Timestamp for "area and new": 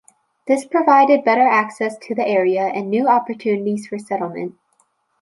2.25-3.07